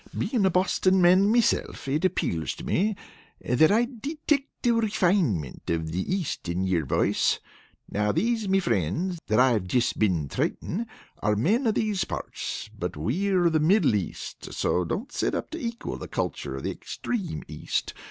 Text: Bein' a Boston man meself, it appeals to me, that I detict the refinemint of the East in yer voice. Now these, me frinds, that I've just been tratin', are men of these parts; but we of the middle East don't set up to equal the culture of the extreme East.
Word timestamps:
Bein' 0.17 0.43
a 0.47 0.49
Boston 0.49 0.99
man 0.99 1.31
meself, 1.31 1.87
it 1.87 2.03
appeals 2.03 2.55
to 2.55 2.63
me, 2.65 2.95
that 3.39 3.71
I 3.71 3.85
detict 3.85 4.47
the 4.63 4.71
refinemint 4.71 5.69
of 5.69 5.91
the 5.91 6.15
East 6.15 6.49
in 6.49 6.63
yer 6.63 6.85
voice. 6.85 7.39
Now 7.87 8.11
these, 8.11 8.49
me 8.49 8.59
frinds, 8.59 9.19
that 9.27 9.39
I've 9.39 9.67
just 9.67 9.99
been 9.99 10.27
tratin', 10.27 10.87
are 11.19 11.35
men 11.35 11.67
of 11.67 11.75
these 11.75 12.03
parts; 12.03 12.67
but 12.75 12.97
we 12.97 13.27
of 13.27 13.53
the 13.53 13.59
middle 13.59 13.93
East 13.93 14.49
don't 14.63 15.11
set 15.11 15.35
up 15.35 15.51
to 15.51 15.59
equal 15.63 15.97
the 15.97 16.07
culture 16.07 16.55
of 16.55 16.63
the 16.63 16.71
extreme 16.71 17.43
East. 17.47 17.93